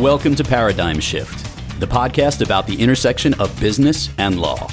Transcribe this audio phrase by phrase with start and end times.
[0.00, 4.66] Welcome to Paradigm Shift, the podcast about the intersection of business and law.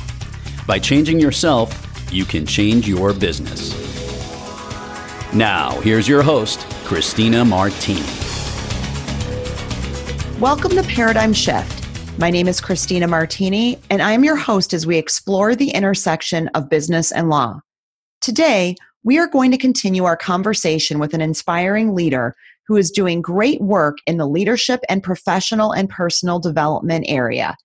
[0.65, 3.73] By changing yourself, you can change your business.
[5.33, 8.07] Now, here's your host, Christina Martini.
[10.39, 11.85] Welcome to Paradigm Shift.
[12.17, 16.69] My name is Christina Martini, and I'm your host as we explore the intersection of
[16.69, 17.59] business and law.
[18.21, 22.33] Today, we are going to continue our conversation with an inspiring leader
[22.67, 27.55] who is doing great work in the leadership and professional and personal development area.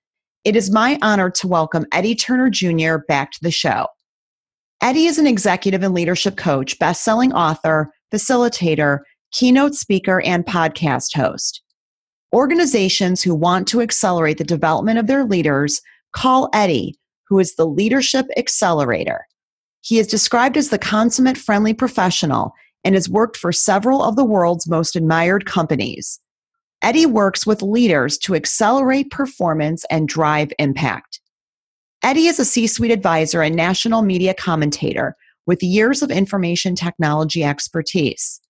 [0.45, 2.99] It is my honor to welcome Eddie Turner Jr.
[3.09, 3.87] back to the show.
[4.81, 8.99] Eddie is an executive and leadership coach, best-selling author, facilitator,
[9.33, 11.63] keynote speaker, and podcast host.
[12.35, 15.81] Organizations who want to accelerate the development of their leaders
[16.13, 16.99] call Eddie,
[17.29, 19.27] who is the leadership accelerator.
[19.83, 22.53] He is described as the consummate friendly professional
[22.85, 26.21] and has worked for several of the world's most admired companies.
[26.83, 31.21] Eddie works with leaders to accelerate performance and drive impact.
[32.03, 37.45] Eddie is a C suite advisor and national media commentator with years of information technology
[37.45, 38.41] expertise.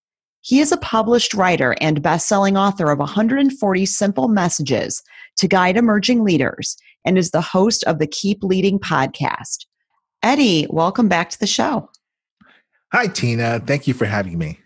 [0.40, 5.02] He is a published writer and best selling author of 140 Simple Messages
[5.36, 9.66] to Guide Emerging Leaders and is the host of the Keep Leading podcast.
[10.22, 11.90] Eddie, welcome back to the show.
[12.92, 13.58] Hi, Tina.
[13.60, 14.60] Thank you for having me.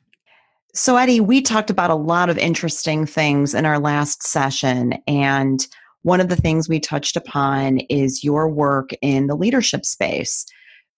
[0.75, 4.95] So, Eddie, we talked about a lot of interesting things in our last session.
[5.07, 5.65] And
[6.03, 10.45] one of the things we touched upon is your work in the leadership space.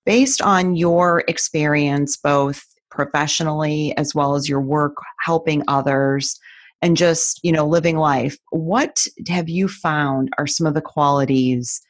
[0.06, 6.40] Based on your experience, both professionally as well as your work helping others
[6.80, 11.80] and just you know living life what have you found are some of the qualities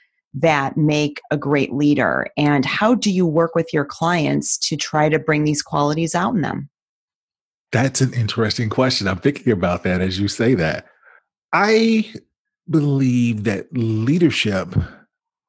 [0.41, 2.28] that make a great leader?
[2.36, 6.34] And how do you work with your clients to try to bring these qualities out
[6.34, 6.69] in them?
[7.72, 9.09] That's an interesting question.
[9.09, 10.86] I'm thinking about that as you say that.
[11.53, 12.12] I
[12.70, 14.75] believe that leadership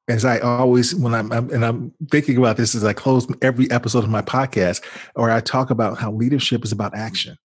[0.08, 3.70] as i always when I'm, I'm and i'm thinking about this as i close every
[3.70, 4.82] episode of my podcast
[5.14, 7.36] or i talk about how leadership is about action.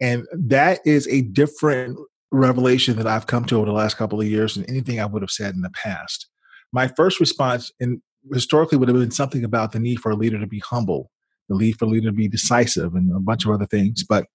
[0.00, 1.96] And that is a different
[2.32, 5.22] revelation that i've come to over the last couple of years than anything i would
[5.22, 6.28] have said in the past
[6.72, 8.00] my first response and
[8.32, 11.10] historically would have been something about the need for a leader to be humble,
[11.48, 14.04] the need for a leader to be decisive, and a bunch of other things.
[14.04, 14.26] But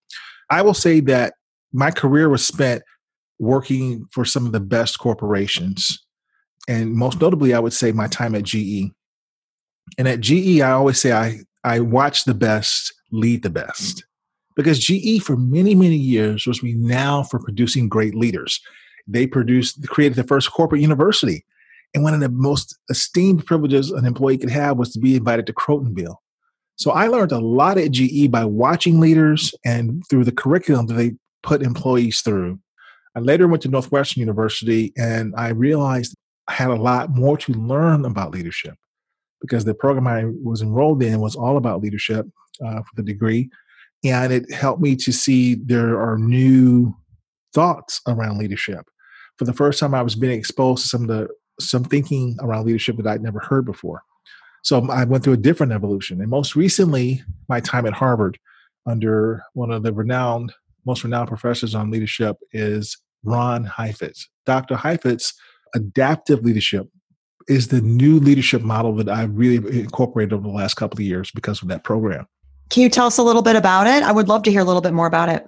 [0.49, 1.33] I will say that
[1.73, 2.83] my career was spent
[3.39, 6.03] working for some of the best corporations.
[6.67, 8.91] And most notably, I would say my time at GE.
[9.97, 14.03] And at GE, I always say I, I watch the best lead the best.
[14.55, 18.59] Because GE, for many, many years, was renowned for producing great leaders.
[19.07, 21.45] They produced, created the first corporate university
[21.93, 25.45] and one of the most esteemed privileges an employee could have was to be invited
[25.47, 26.17] to Crotonville.
[26.75, 30.93] So I learned a lot at GE by watching leaders and through the curriculum that
[30.93, 32.59] they put employees through.
[33.15, 36.15] I later went to Northwestern University and I realized
[36.47, 38.75] I had a lot more to learn about leadership
[39.41, 42.27] because the program I was enrolled in was all about leadership
[42.63, 43.49] uh, for the degree.
[44.03, 46.95] And it helped me to see there are new
[47.53, 48.85] thoughts around leadership.
[49.37, 51.27] For the first time, I was being exposed to some of the
[51.59, 54.03] some thinking around leadership that I'd never heard before.
[54.63, 56.19] So I went through a different evolution.
[56.21, 58.37] And most recently, my time at Harvard
[58.85, 60.53] under one of the renowned,
[60.85, 64.29] most renowned professors on leadership is Ron Heifetz.
[64.45, 64.75] Dr.
[64.75, 65.33] Heifetz,
[65.75, 66.87] adaptive leadership
[67.47, 71.31] is the new leadership model that I've really incorporated over the last couple of years
[71.31, 72.27] because of that program.
[72.69, 74.03] Can you tell us a little bit about it?
[74.03, 75.47] I would love to hear a little bit more about it.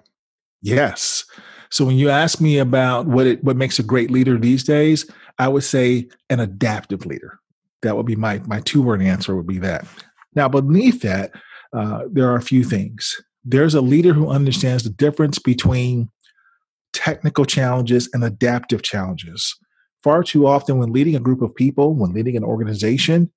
[0.61, 1.25] Yes.
[1.71, 5.09] So when you ask me about what it what makes a great leader these days,
[5.37, 7.39] I would say an adaptive leader.
[7.81, 9.85] That would be my my two word answer would be that.
[10.35, 11.31] Now beneath that,
[11.73, 13.15] uh, there are a few things.
[13.43, 16.09] There's a leader who understands the difference between
[16.93, 19.55] technical challenges and adaptive challenges.
[20.03, 23.31] Far too often, when leading a group of people, when leading an organization,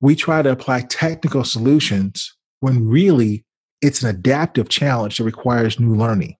[0.00, 3.44] we try to apply technical solutions when really
[3.80, 6.36] it's an adaptive challenge that requires new learning.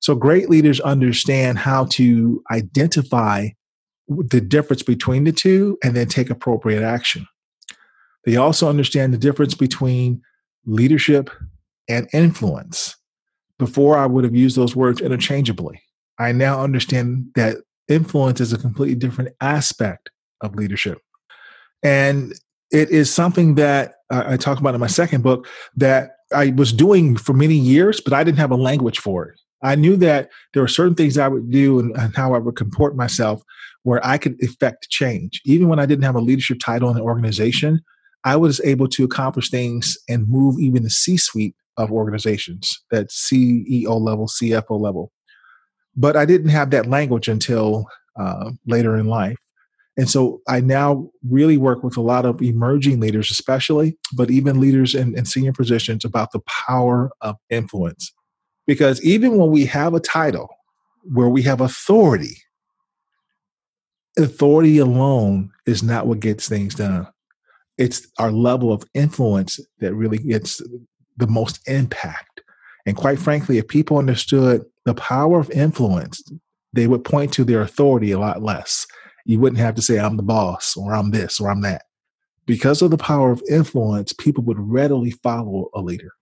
[0.00, 3.48] So great leaders understand how to identify
[4.08, 7.26] the difference between the two and then take appropriate action.
[8.24, 10.22] They also understand the difference between
[10.66, 11.30] leadership
[11.88, 12.96] and influence.
[13.58, 15.80] Before, I would have used those words interchangeably.
[16.18, 17.56] I now understand that
[17.88, 20.10] influence is a completely different aspect
[20.40, 20.98] of leadership.
[21.82, 22.34] And
[22.70, 27.16] it is something that I talk about in my second book that I was doing
[27.16, 29.40] for many years, but I didn't have a language for it.
[29.62, 32.56] I knew that there were certain things I would do and, and, how I would
[32.56, 33.42] comport myself
[33.82, 35.40] where I could effect change.
[35.44, 37.80] Even when I didn't have a leadership title in the organization,
[38.24, 43.08] I was able to accomplish things and move even the C suite of organizations, that
[43.08, 45.12] CEO level, CFO level.
[45.96, 47.86] but I didn't have that language until
[48.18, 49.36] uh, later in life.
[49.96, 54.60] And so I now really work with a lot of emerging leaders, especially, but even
[54.60, 58.12] leaders in, in senior positions about the power of influence.
[58.68, 60.48] Because even when we have a title
[61.02, 62.36] where we have authority,
[64.16, 67.08] authority alone is not what gets things done.
[67.76, 70.62] It's our level of influence that really gets
[71.16, 72.42] the most impact.
[72.86, 76.22] And quite frankly, if people understood the power of influence,
[76.72, 78.86] they would point to their authority a lot less
[79.28, 81.82] you wouldn't have to say, I'm the boss or I'm this or I'm that.
[82.46, 86.12] Because of the power of influence, people would readily follow a leader.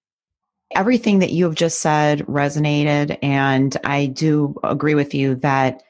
[0.75, 3.19] Everything that you have just said resonated.
[3.23, 5.83] And I do agree with you that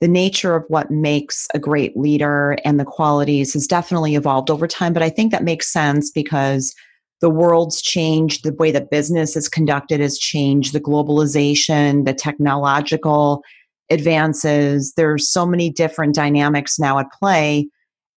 [0.00, 4.66] the nature of what makes a great leader and the qualities has definitely evolved over
[4.66, 4.92] time.
[4.92, 6.74] But I think that makes sense because
[7.20, 13.44] the world's changed, the way that business is conducted has changed, the globalization, the technological
[13.90, 14.92] advances.
[14.96, 17.68] There's so many different dynamics now at play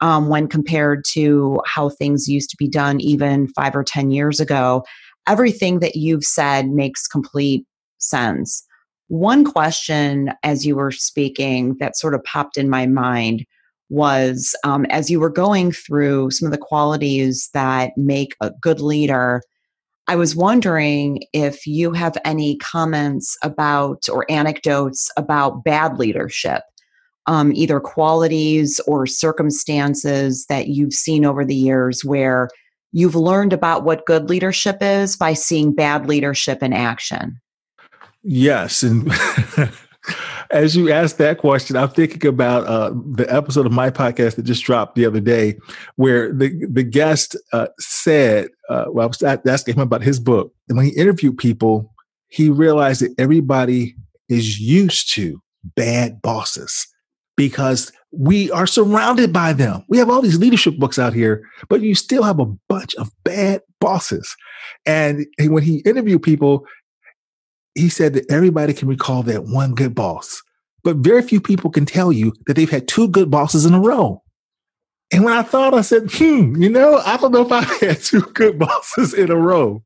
[0.01, 4.39] um, when compared to how things used to be done even five or 10 years
[4.39, 4.83] ago.
[5.27, 7.65] Everything that you've said makes complete
[7.97, 8.65] sense.
[9.07, 13.45] One question as you were speaking that sort of popped in my mind
[13.89, 18.81] was um, as you were going through some of the qualities that make a good
[18.81, 19.41] leader
[20.07, 26.61] I was wondering if you have any comments about or anecdotes about bad leadership,
[27.25, 32.49] um, either qualities or circumstances that you've seen over the years where
[32.95, 37.37] you've learned about what good leadership is by seeing bad leadership in action.
[38.23, 38.83] Yes.
[38.83, 39.11] And
[40.49, 44.43] as you asked that question, I'm thinking about uh, the episode of my podcast that
[44.43, 45.59] just dropped the other day,
[45.97, 50.53] where the the guest uh, said, uh, "Well, I was asking him about his book,
[50.69, 51.93] and when he interviewed people,
[52.29, 53.93] he realized that everybody
[54.29, 55.41] is used to
[55.75, 56.87] bad bosses
[57.35, 59.83] because we are surrounded by them.
[59.89, 63.11] We have all these leadership books out here, but you still have a bunch of
[63.23, 64.35] bad bosses.
[64.85, 66.65] And when he interviewed people,
[67.73, 70.41] he said that everybody can recall that one good boss,
[70.83, 73.81] but very few people can tell you that they've had two good bosses in a
[73.81, 74.21] row.
[75.11, 77.99] And when I thought, I said, hmm, you know, I don't know if I've had
[78.01, 79.83] two good bosses in a row.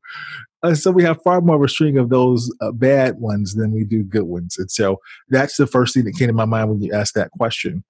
[0.62, 3.72] Uh, so we have far more of a string of those uh, bad ones than
[3.72, 4.58] we do good ones.
[4.58, 7.30] And so that's the first thing that came to my mind when you asked that
[7.30, 7.82] question.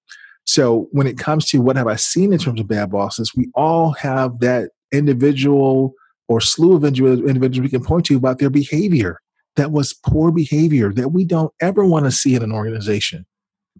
[0.44, 3.50] So when it comes to what have I seen in terms of bad bosses, we
[3.54, 5.94] all have that individual
[6.28, 9.20] or slew of individuals we can point to about their behavior
[9.56, 13.26] that was poor behavior that we don't ever want to see in an organization.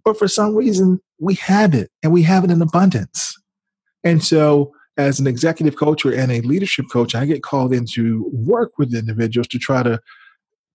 [0.03, 3.35] But for some reason, we have it and we have it in abundance.
[4.03, 7.85] And so, as an executive coach or and a leadership coach, I get called in
[7.93, 9.99] to work with individuals to try to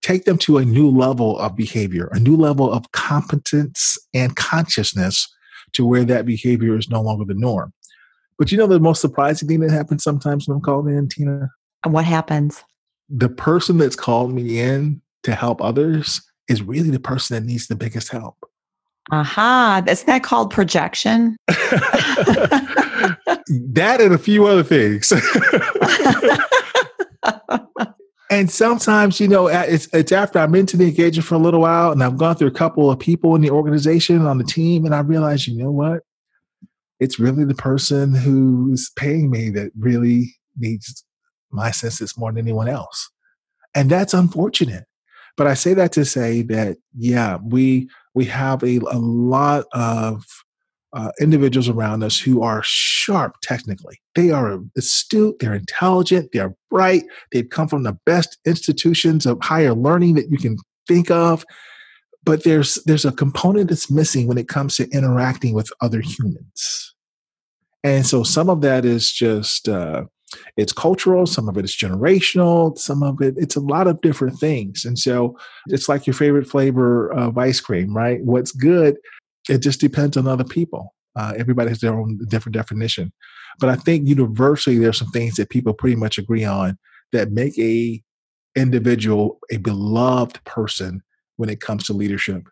[0.01, 5.27] take them to a new level of behavior, a new level of competence and consciousness
[5.73, 7.73] to where that behavior is no longer the norm.
[8.37, 11.49] But you know, the most surprising thing that happens sometimes when I'm called in, Tina?
[11.83, 12.63] And what happens?
[13.09, 17.67] the person that's called me in to help others is really the person that needs
[17.67, 18.37] the biggest help.
[19.11, 21.37] Aha, isn't that called projection?
[23.47, 25.11] that and a few other things.
[28.29, 31.91] and sometimes, you know, it's, it's after I'm into the engagement for a little while
[31.91, 34.93] and I've gone through a couple of people in the organization on the team, and
[34.93, 36.01] I realize, you know what?
[36.99, 41.05] It's really the person who's paying me that really needs
[41.51, 43.09] my senses more than anyone else.
[43.73, 44.85] And that's unfortunate.
[45.37, 50.25] But I say that to say that, yeah, we we have a, a lot of
[50.93, 54.01] uh, individuals around us who are sharp technically.
[54.15, 59.75] They are astute, they're intelligent, they're bright, they've come from the best institutions of higher
[59.75, 60.57] learning that you can
[60.87, 61.45] think of.
[62.23, 66.95] But there's there's a component that's missing when it comes to interacting with other humans.
[67.83, 70.05] And so some of that is just uh,
[70.57, 74.37] it's cultural some of it is generational some of it it's a lot of different
[74.39, 74.85] things.
[74.85, 78.21] And so it's like your favorite flavor of ice cream right?
[78.23, 78.97] What's good
[79.49, 80.93] it just depends on other people.
[81.15, 83.11] Uh, everybody has their own different definition.
[83.59, 86.77] But i think universally there's some things that people pretty much agree on
[87.11, 88.01] that make a
[88.55, 91.01] individual a beloved person
[91.37, 92.43] when it comes to leadership.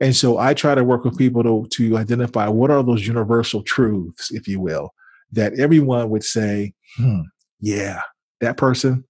[0.00, 3.62] And so i try to work with people to, to identify what are those universal
[3.62, 4.92] truths if you will
[5.32, 7.20] that everyone would say, hmm,
[7.60, 8.00] yeah,
[8.40, 9.04] that person,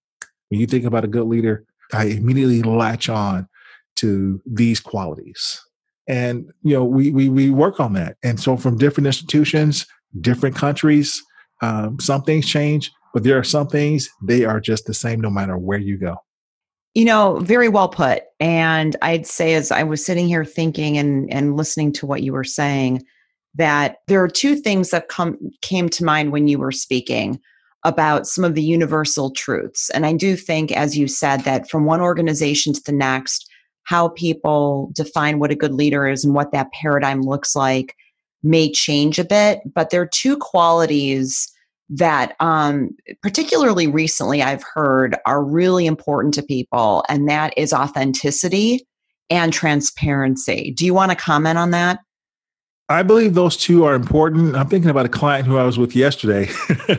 [0.48, 3.48] when you think about a good leader, I immediately latch on
[3.96, 5.60] to these qualities.
[6.08, 8.16] And you know, we we we work on that.
[8.22, 9.86] And so from different institutions,
[10.20, 11.20] different countries,
[11.62, 15.30] um, some things change, but there are some things they are just the same no
[15.30, 16.16] matter where you go.
[16.94, 18.22] You know, very well put.
[18.40, 22.32] And I'd say, as I was sitting here thinking and, and listening to what you
[22.32, 23.02] were saying,
[23.56, 27.40] that there are two things that come came to mind when you were speaking
[27.84, 29.90] about some of the universal truths.
[29.90, 33.48] And I do think, as you said, that from one organization to the next,
[33.84, 37.94] how people define what a good leader is and what that paradigm looks like
[38.42, 39.60] may change a bit.
[39.72, 41.50] But there are two qualities
[41.88, 42.90] that um,
[43.22, 48.84] particularly recently I've heard are really important to people, and that is authenticity
[49.30, 50.72] and transparency.
[50.76, 52.00] Do you want to comment on that?
[52.88, 54.54] I believe those two are important.
[54.54, 56.48] I'm thinking about a client who I was with yesterday,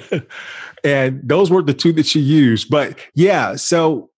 [0.84, 2.70] and those were the two that she used.
[2.70, 4.10] But yeah, so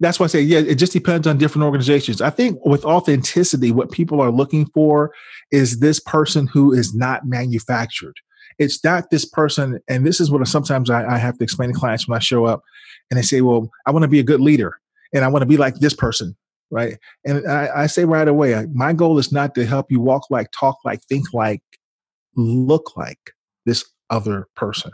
[0.00, 2.20] that's why I say, yeah, it just depends on different organizations.
[2.20, 5.12] I think with authenticity, what people are looking for
[5.50, 8.14] is this person who is not manufactured.
[8.58, 11.78] It's not this person, and this is what sometimes I, I have to explain to
[11.78, 12.62] clients when I show up
[13.10, 14.78] and they say, Well, I want to be a good leader
[15.12, 16.36] and I want to be like this person,
[16.70, 16.98] right?
[17.24, 20.50] And I, I say right away, my goal is not to help you walk like,
[20.50, 21.62] talk like, think like,
[22.36, 23.32] look like
[23.64, 24.92] this other person.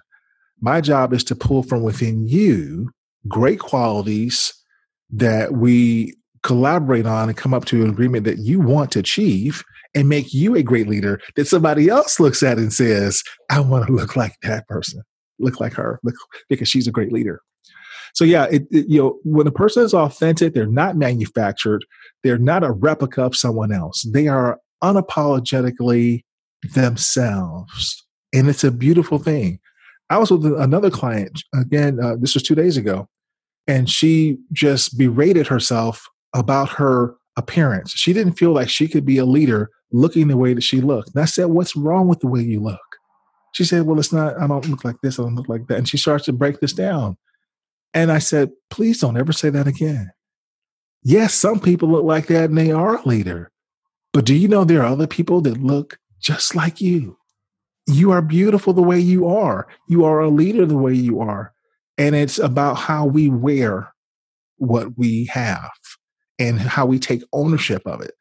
[0.60, 2.90] My job is to pull from within you
[3.28, 4.52] great qualities
[5.10, 9.62] that we collaborate on and come up to an agreement that you want to achieve
[9.94, 13.86] and make you a great leader that somebody else looks at and says, I want
[13.86, 15.02] to look like that person,
[15.38, 16.14] look like her, look,
[16.48, 17.40] because she's a great leader.
[18.12, 21.84] So yeah, it, it, you know, when a person is authentic, they're not manufactured,
[22.22, 24.02] they're not a replica of someone else.
[24.12, 26.24] They are unapologetically
[26.74, 29.58] themselves, and it's a beautiful thing.
[30.10, 31.98] I was with another client again.
[32.02, 33.08] Uh, this was two days ago,
[33.66, 37.92] and she just berated herself about her appearance.
[37.92, 41.10] She didn't feel like she could be a leader looking the way that she looked.
[41.14, 42.80] And I said, What's wrong with the way you look?
[43.52, 45.78] She said, Well, it's not, I don't look like this, I don't look like that.
[45.78, 47.16] And she starts to break this down.
[47.94, 50.10] And I said, Please don't ever say that again.
[51.02, 53.50] Yes, some people look like that and they are a leader.
[54.12, 57.16] But do you know there are other people that look just like you?
[57.86, 59.66] You are beautiful the way you are.
[59.88, 61.52] You are a leader the way you are.
[61.98, 63.92] And it's about how we wear
[64.56, 65.70] what we have
[66.38, 68.14] and how we take ownership of it.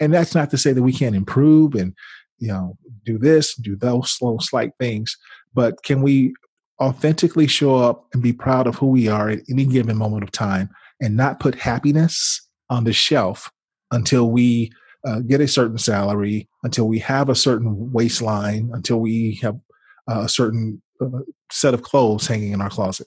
[0.00, 1.94] And that's not to say that we can't improve and
[2.38, 5.16] you know do this, do those slow, slight things,
[5.54, 6.34] but can we
[6.80, 10.30] authentically show up and be proud of who we are at any given moment of
[10.30, 10.70] time
[11.00, 13.50] and not put happiness on the shelf
[13.90, 14.70] until we
[15.06, 19.58] uh, get a certain salary, until we have a certain waistline, until we have
[20.08, 21.06] a certain uh,
[21.50, 23.06] set of clothes hanging in our closet.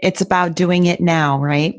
[0.00, 1.74] It's about doing it now, right?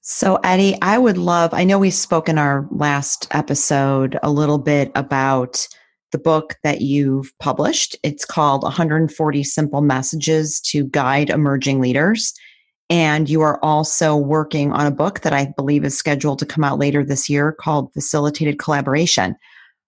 [0.00, 4.58] So, Eddie, I would love, I know we spoke in our last episode a little
[4.58, 5.66] bit about
[6.14, 7.96] the book that you've published.
[8.04, 12.32] It's called 140 Simple Messages to Guide Emerging Leaders.
[12.88, 16.62] And you are also working on a book that I believe is scheduled to come
[16.62, 19.34] out later this year called Facilitated Collaboration.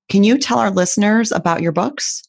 [0.09, 2.25] Can you tell our listeners about your books?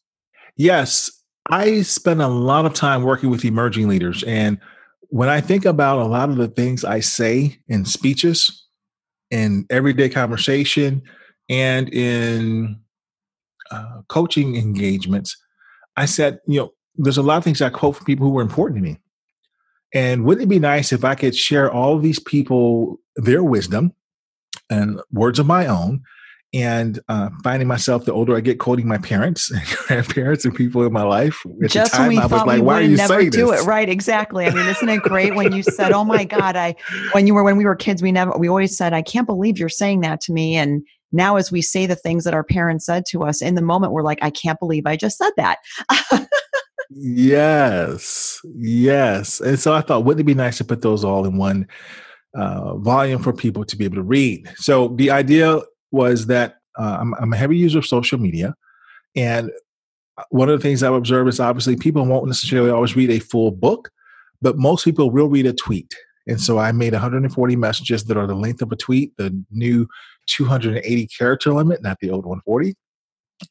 [0.56, 1.10] Yes.
[1.50, 4.22] I spend a lot of time working with emerging leaders.
[4.22, 4.60] And
[5.08, 8.64] when I think about a lot of the things I say in speeches,
[9.32, 11.02] in everyday conversation,
[11.48, 12.78] and in
[13.70, 15.36] uh, coaching engagements,
[15.96, 18.42] I said, you know, there's a lot of things I quote from people who were
[18.42, 18.98] important to me.
[19.94, 23.94] And wouldn't it be nice if I could share all these people, their wisdom
[24.68, 26.02] and words of my own,
[26.54, 30.84] and uh, finding myself the older I get quoting my parents and grandparents and people
[30.84, 31.42] in my life.
[31.62, 33.62] At Just the time, when we I was like, "Why are you never do this?
[33.62, 33.88] it?" Right?
[33.88, 34.46] Exactly.
[34.46, 36.74] I mean, isn't it great when you said, "Oh my God!" I
[37.12, 39.58] when you were when we were kids, we never we always said, "I can't believe
[39.58, 42.86] you're saying that to me," and now as we say the things that our parents
[42.86, 45.58] said to us in the moment, we're like, "I can't believe I just said that."
[46.90, 49.40] yes, yes.
[49.40, 51.66] And so I thought, wouldn't it be nice to put those all in one
[52.34, 54.50] uh, volume for people to be able to read?
[54.56, 58.54] So the idea was that uh, I'm, I'm, a heavy user of social media.
[59.16, 59.50] And
[60.16, 63.18] uh, one of the things I've observed is obviously people won't necessarily always read a
[63.18, 63.90] full book,
[64.40, 65.94] but most people will read a tweet.
[66.26, 69.88] And so I made 140 messages that are the length of a tweet, the new
[70.26, 72.74] 280 character limit, not the old 140.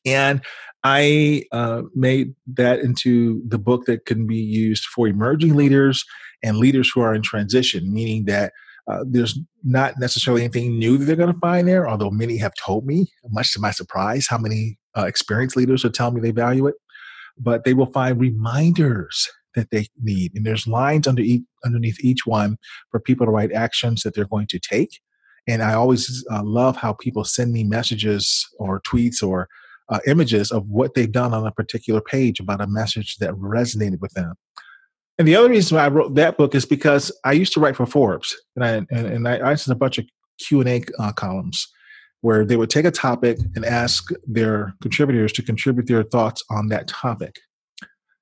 [0.06, 0.42] And
[0.84, 6.06] I uh, made that into the book that can be used for emerging leaders
[6.44, 8.54] and leaders who are in transition, meaning that
[8.88, 12.54] uh, there's not necessarily anything new that they're going to find there, although many have
[12.56, 16.32] told me, much to my surprise, how many uh, experienced leaders are telling me they
[16.32, 16.76] value it.
[17.38, 20.32] But they will find reminders that they need.
[20.36, 22.58] And there's lines under each, underneath each one
[22.90, 25.02] for people to write actions that they're going to take.
[25.48, 29.48] And I always uh, love how people send me messages or tweets or
[29.90, 34.00] uh, images of what they've done on a particular page about a message that resonated
[34.00, 34.34] with them.
[35.20, 37.76] And the other reason why I wrote that book is because I used to write
[37.76, 40.06] for Forbes, and I and, and a bunch of
[40.40, 41.68] Q and A uh, columns
[42.22, 46.68] where they would take a topic and ask their contributors to contribute their thoughts on
[46.70, 47.36] that topic.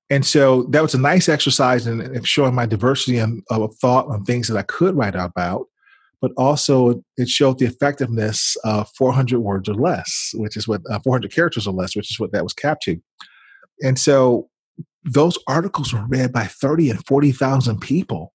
[0.09, 4.07] And so that was a nice exercise in, in showing my diversity of, of thought
[4.07, 5.65] on things that I could write about,
[6.21, 10.99] but also it showed the effectiveness of 400 words or less, which is what uh,
[10.99, 13.01] 400 characters or less, which is what that was capped to.
[13.81, 14.49] And so
[15.05, 18.33] those articles were read by 30 and 40,000 people.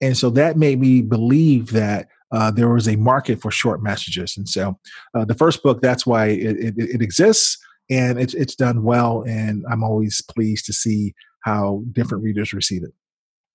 [0.00, 4.36] And so that made me believe that uh, there was a market for short messages.
[4.36, 4.78] And so
[5.14, 7.58] uh, the first book, that's why it, it, it exists
[7.90, 9.22] and it's, it's done well.
[9.22, 12.92] And I'm always pleased to see how different readers receive it.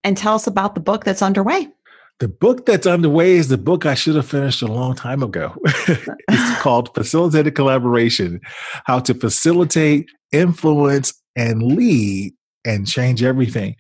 [0.04, 1.68] And tell us about the book that's underway.
[2.20, 5.56] The book that's underway is the book I should have finished a long time ago.
[5.66, 8.42] it's called Facilitated Collaboration
[8.86, 12.34] How to Facilitate, Influence, and Lead
[12.66, 13.78] and Change Everything.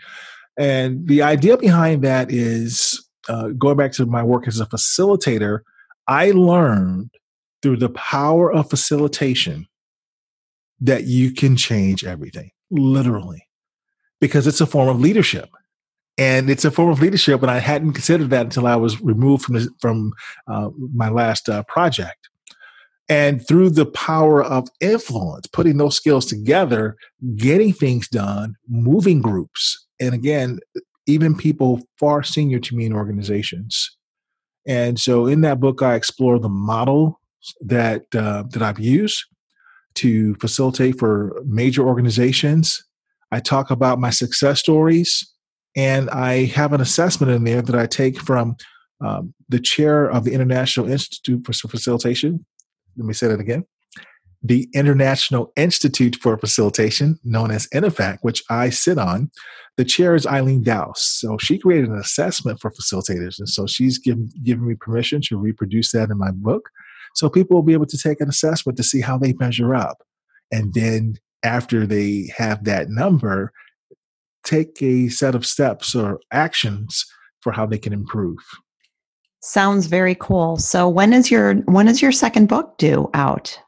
[0.58, 5.60] And the idea behind that is uh, going back to my work as a facilitator,
[6.08, 7.12] I learned
[7.62, 9.68] through the power of facilitation
[10.80, 13.44] that you can change everything, literally,
[14.22, 15.50] because it's a form of leadership.
[16.20, 19.44] And it's a form of leadership, and I hadn't considered that until I was removed
[19.46, 20.14] from from
[20.48, 22.30] uh, my last uh, project.
[23.10, 26.98] And through the power of influence, putting those skills together,
[27.38, 30.60] getting things done, moving groups, and again,
[31.08, 33.98] even people far senior to me in organizations.
[34.68, 37.22] And so in that book, I explore the model
[37.62, 39.24] that uh, that I've used
[39.96, 42.84] to facilitate for major organizations.
[43.32, 45.26] I talk about my success stories,
[45.76, 48.58] and I have an assessment in there that I take from
[49.00, 52.46] um, the chair of the International Institute for Facilitation.
[52.98, 53.66] Let me say that again
[54.44, 59.32] the International Institute for Facilitation, known as INIFAC, which I sit on.
[59.77, 61.01] The chair is Eileen Dowse.
[61.01, 63.39] So she created an assessment for facilitators.
[63.39, 66.70] And so she's given, given me permission to reproduce that in my book.
[67.16, 70.04] So people will be able to take an assessment to see how they measure up.
[70.52, 73.52] And then after they have that number,
[74.43, 77.06] take a set of steps or actions
[77.41, 78.38] for how they can improve.
[79.41, 80.58] Sounds very cool.
[80.58, 83.60] So when is your when is your second book due out?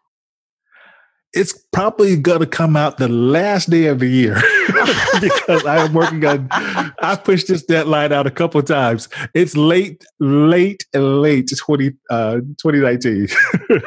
[1.33, 4.35] it's probably going to come out the last day of the year
[5.21, 6.47] because I am working on.
[6.51, 9.09] I pushed this deadline out a couple times.
[9.35, 13.27] It's late, late, late 20, uh, 2019.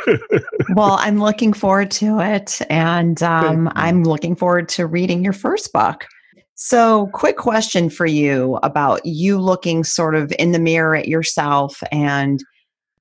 [0.77, 5.73] well, I'm looking forward to it, and um, I'm looking forward to reading your first
[5.73, 6.07] book.
[6.55, 11.83] So, quick question for you about you looking sort of in the mirror at yourself
[11.91, 12.43] and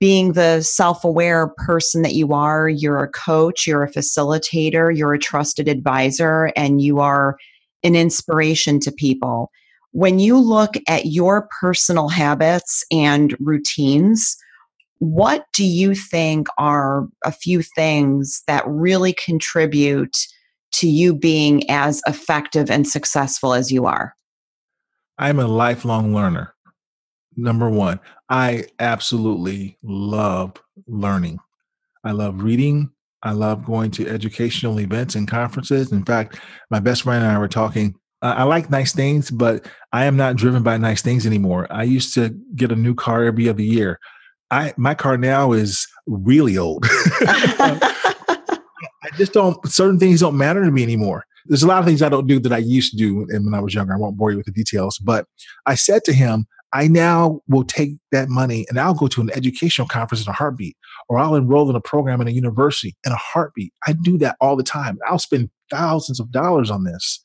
[0.00, 5.14] being the self aware person that you are, you're a coach, you're a facilitator, you're
[5.14, 7.36] a trusted advisor, and you are
[7.84, 9.50] an inspiration to people.
[9.92, 14.36] When you look at your personal habits and routines,
[14.98, 20.16] what do you think are a few things that really contribute
[20.72, 24.14] to you being as effective and successful as you are?
[25.18, 26.54] I'm a lifelong learner
[27.36, 30.54] number one, I absolutely love
[30.86, 31.38] learning.
[32.04, 32.90] I love reading.
[33.22, 35.92] I love going to educational events and conferences.
[35.92, 37.94] In fact, my best friend and I were talking.
[38.20, 41.66] I like nice things, but I am not driven by nice things anymore.
[41.70, 43.98] I used to get a new car every other year.
[44.50, 46.84] I my car now is really old.
[49.22, 51.24] Just don't certain things don't matter to me anymore.
[51.46, 53.60] There's a lot of things I don't do that I used to do when I
[53.60, 53.94] was younger.
[53.94, 55.26] I won't bore you with the details, but
[55.64, 59.30] I said to him, I now will take that money and I'll go to an
[59.32, 60.76] educational conference in a heartbeat,
[61.08, 63.72] or I'll enroll in a program in a university in a heartbeat.
[63.86, 64.98] I do that all the time.
[65.06, 67.22] I'll spend thousands of dollars on this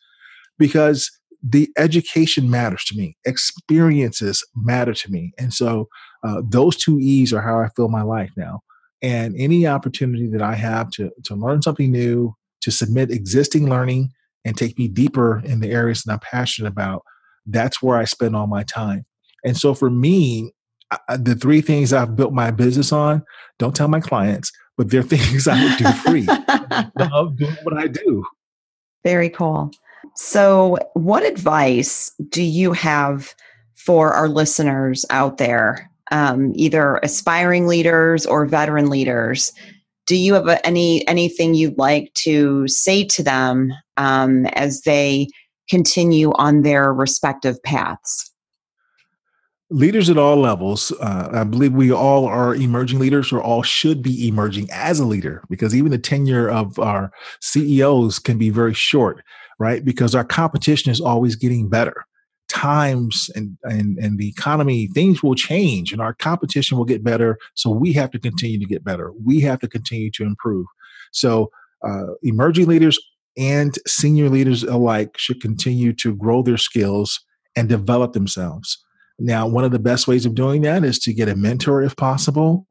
[0.59, 1.09] because
[1.41, 5.33] the education matters to me, experiences matter to me.
[5.39, 5.87] And so
[6.23, 8.61] uh, those two E's are how I fill my life now.
[9.01, 14.11] And any opportunity that I have to, to learn something new, to submit existing learning,
[14.45, 17.03] and take me deeper in the areas that I'm passionate about,
[17.45, 19.05] that's where I spend all my time.
[19.43, 20.51] And so for me,
[21.09, 23.23] I, the three things I've built my business on,
[23.59, 26.25] don't tell my clients, but they're things I would do free.
[27.11, 28.23] love doing what I do.
[29.03, 29.71] Very cool.
[30.15, 33.35] So, what advice do you have
[33.75, 39.51] for our listeners out there, um, either aspiring leaders or veteran leaders?
[40.05, 45.27] Do you have a, any anything you'd like to say to them um, as they
[45.69, 48.31] continue on their respective paths?
[49.69, 54.01] leaders at all levels uh, i believe we all are emerging leaders or all should
[54.01, 58.73] be emerging as a leader because even the tenure of our ceos can be very
[58.73, 59.21] short
[59.59, 62.05] right because our competition is always getting better
[62.57, 67.37] times and, and and the economy things will change and our competition will get better.
[67.53, 69.11] So we have to continue to get better.
[69.23, 70.65] We have to continue to improve.
[71.11, 71.51] So
[71.87, 72.99] uh, emerging leaders
[73.37, 77.19] and senior leaders alike should continue to grow their skills
[77.55, 78.83] and develop themselves.
[79.19, 81.95] Now one of the best ways of doing that is to get a mentor if
[81.95, 82.65] possible.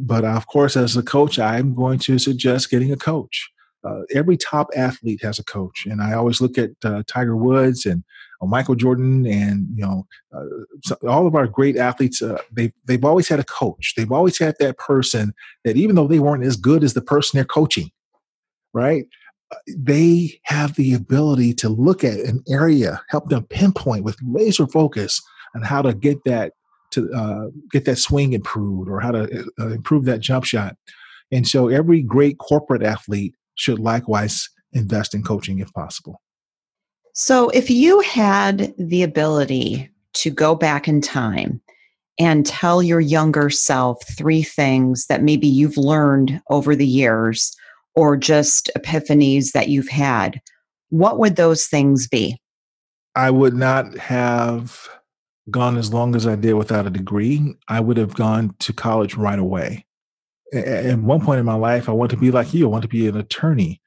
[0.00, 3.50] But of course as a coach i'm going to suggest getting a coach.
[3.84, 7.84] Uh, every top athlete has a coach and i always look at uh, tiger woods
[7.84, 8.04] and
[8.46, 10.44] Michael Jordan, and you know, uh,
[10.82, 13.94] so all of our great athletes, uh, they they've always had a coach.
[13.96, 15.32] They've always had that person
[15.64, 17.90] that even though they weren't as good as the person they're coaching,
[18.72, 19.06] right?
[19.50, 24.66] Uh, they have the ability to look at an area, help them pinpoint with laser
[24.66, 25.20] focus
[25.54, 26.52] on how to get that
[26.90, 30.76] to uh, get that swing improved or how to uh, improve that jump shot.
[31.30, 36.20] And so, every great corporate athlete should likewise invest in coaching if possible.
[37.14, 41.60] So, if you had the ability to go back in time
[42.18, 47.54] and tell your younger self three things that maybe you've learned over the years
[47.94, 50.40] or just epiphanies that you've had,
[50.88, 52.40] what would those things be?
[53.14, 54.88] I would not have
[55.50, 57.54] gone as long as I did without a degree.
[57.68, 59.84] I would have gone to college right away.
[60.54, 62.66] At one point in my life, I wanted to be like you.
[62.66, 63.80] I want to be an attorney.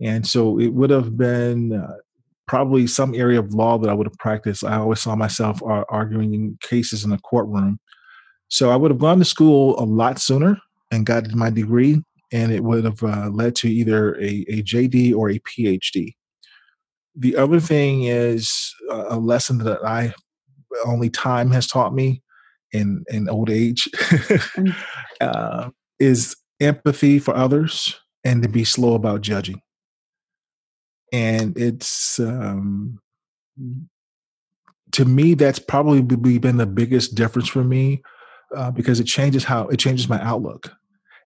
[0.00, 1.96] And so it would have been uh,
[2.46, 4.64] probably some area of law that I would have practiced.
[4.64, 7.78] I always saw myself arguing in cases in a courtroom.
[8.48, 10.56] So I would have gone to school a lot sooner
[10.92, 12.00] and gotten my degree,
[12.32, 16.14] and it would have uh, led to either a, a, JD or a PhD.
[17.16, 20.14] The other thing is a lesson that I
[20.84, 22.22] only time has taught me
[22.72, 24.76] in in old age mm.
[25.20, 29.60] uh, is empathy for others and to be slow about judging
[31.16, 33.00] and it's um,
[34.92, 38.02] to me that's probably been the biggest difference for me
[38.54, 40.70] uh, because it changes how it changes my outlook.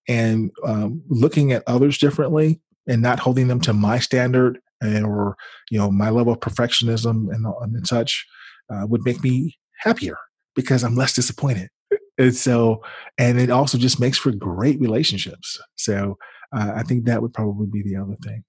[0.08, 5.36] And um, looking at others differently and not holding them to my standard and or
[5.70, 8.24] you know my level of perfectionism and, and such
[8.72, 10.16] uh, would make me happier
[10.54, 11.68] because i'm less disappointed.
[12.16, 12.84] And so
[13.18, 15.60] and it also just makes for great relationships.
[15.74, 16.16] So
[16.56, 18.44] uh, i think that would probably be the other thing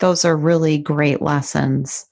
[0.00, 2.06] those are really great lessons.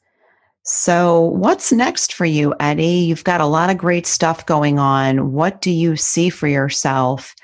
[0.62, 2.87] So, what's next for you, Eddie?
[2.87, 5.33] You've got a lot of great stuff going on.
[5.33, 7.35] What do you see for yourself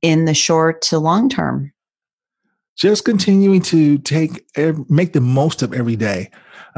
[0.00, 1.72] in the short to long term?
[2.76, 4.46] Just continuing to take
[4.88, 6.30] make the most of every day.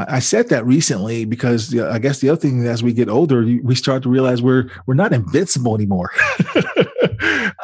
[0.09, 3.75] I said that recently because I guess the other thing as we get older, we
[3.75, 6.11] start to realize we're we're not invincible anymore.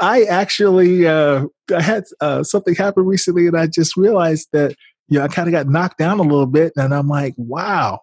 [0.00, 4.76] I actually uh, I had uh, something happen recently, and I just realized that
[5.08, 8.00] you know, I kind of got knocked down a little bit, and I'm like, wow.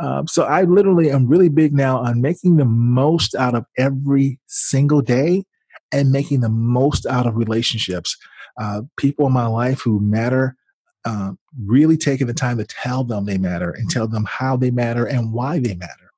[0.00, 4.38] Um, so I literally am really big now on making the most out of every
[4.46, 5.44] single day
[5.92, 8.16] and making the most out of relationships.
[8.60, 10.56] Uh, people in my life who matter,
[11.04, 11.32] uh,
[11.64, 15.06] really taking the time to tell them they matter and tell them how they matter
[15.06, 16.12] and why they matter.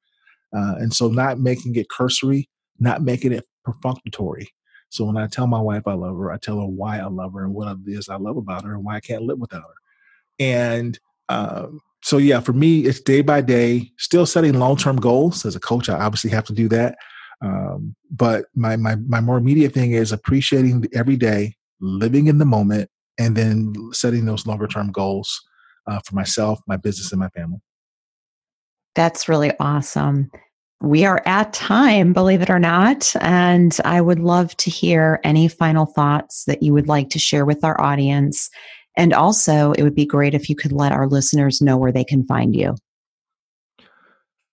[0.54, 4.48] Uh, and so not making it cursory, not making it perfunctory.
[4.88, 7.32] So when I tell my wife I love her, I tell her why I love
[7.34, 9.62] her and what it is I love about her and why I can't live without
[9.62, 9.74] her.
[10.40, 10.98] And
[11.28, 15.44] um, so, yeah, for me, it's day by day, still setting long term goals.
[15.46, 16.96] As a coach, I obviously have to do that.
[17.42, 22.44] Um, but my, my, my more immediate thing is appreciating every day, living in the
[22.44, 25.40] moment, and then setting those longer term goals
[25.86, 27.60] uh, for myself, my business, and my family.
[28.94, 30.30] That's really awesome.
[30.82, 33.14] We are at time, believe it or not.
[33.20, 37.44] And I would love to hear any final thoughts that you would like to share
[37.44, 38.48] with our audience
[38.96, 42.04] and also, it would be great if you could let our listeners know where they
[42.04, 42.76] can find you.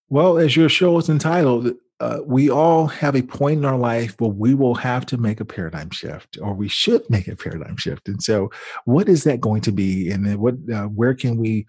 [0.10, 4.16] Well, as your show is entitled, uh, we all have a point in our life
[4.20, 7.78] where we will have to make a paradigm shift, or we should make a paradigm
[7.78, 8.08] shift.
[8.08, 8.52] And so,
[8.86, 11.66] what is that going to be, and then, what, uh, where can we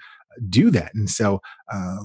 [0.49, 0.93] do that?
[0.95, 1.41] And so,
[1.73, 2.05] uh,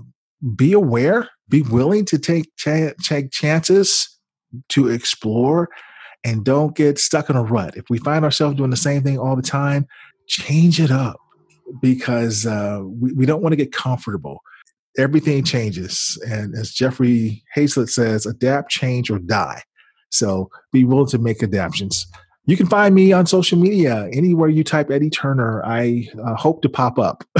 [0.55, 4.09] be aware, be willing to take ch- take chances
[4.69, 5.69] to explore,
[6.23, 7.75] and don't get stuck in a rut.
[7.75, 9.85] If we find ourselves doing the same thing all the time,
[10.27, 11.19] change it up
[11.81, 14.41] because uh, we, we don't want to get comfortable.
[14.97, 16.21] Everything changes.
[16.27, 19.63] And as Jeffrey Hayzlett says, adapt, change, or die.
[20.09, 22.05] So be willing to make adaptations.
[22.45, 25.63] You can find me on social media anywhere you type Eddie Turner.
[25.65, 27.23] I uh, hope to pop up.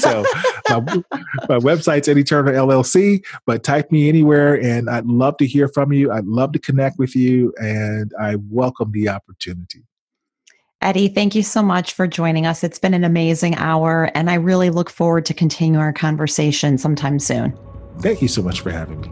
[0.00, 0.24] so
[0.70, 5.68] my, my, website's Eddie Turner LLC, but type me anywhere, and I'd love to hear
[5.68, 6.10] from you.
[6.10, 9.84] I'd love to connect with you, and I welcome the opportunity.
[10.80, 12.62] Eddie, thank you so much for joining us.
[12.62, 17.18] It's been an amazing hour, and I really look forward to continue our conversation sometime
[17.18, 17.58] soon.
[18.00, 19.10] Thank you so much for having me.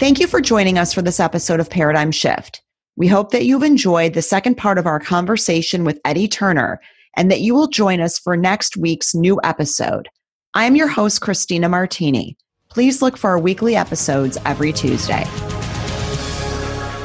[0.00, 2.60] Thank you for joining us for this episode of Paradigm Shift.
[2.96, 6.80] We hope that you've enjoyed the second part of our conversation with Eddie Turner
[7.16, 10.08] and that you will join us for next week's new episode.
[10.54, 12.36] I am your host, Christina Martini.
[12.68, 15.24] Please look for our weekly episodes every Tuesday.